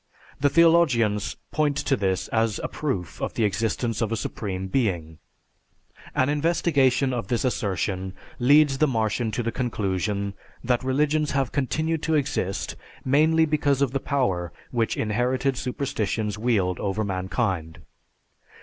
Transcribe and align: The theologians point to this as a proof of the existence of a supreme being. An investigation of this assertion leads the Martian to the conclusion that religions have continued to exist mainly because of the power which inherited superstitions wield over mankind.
The 0.39 0.49
theologians 0.49 1.35
point 1.51 1.77
to 1.77 1.95
this 1.95 2.27
as 2.29 2.59
a 2.63 2.67
proof 2.67 3.21
of 3.21 3.35
the 3.35 3.43
existence 3.43 4.01
of 4.01 4.11
a 4.11 4.17
supreme 4.17 4.67
being. 4.67 5.19
An 6.15 6.27
investigation 6.27 7.13
of 7.13 7.27
this 7.27 7.45
assertion 7.45 8.15
leads 8.39 8.79
the 8.79 8.87
Martian 8.87 9.29
to 9.29 9.43
the 9.43 9.51
conclusion 9.51 10.33
that 10.63 10.83
religions 10.83 11.33
have 11.33 11.51
continued 11.51 12.01
to 12.01 12.15
exist 12.15 12.75
mainly 13.05 13.45
because 13.45 13.79
of 13.83 13.91
the 13.91 13.99
power 13.99 14.51
which 14.71 14.97
inherited 14.97 15.55
superstitions 15.55 16.35
wield 16.35 16.79
over 16.79 17.03
mankind. 17.03 17.81